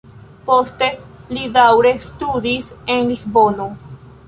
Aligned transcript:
Poste 0.45 0.87
li 1.37 1.43
daŭre 1.59 1.93
studis 2.07 2.73
en 2.95 3.07
Lisbono. 3.13 3.71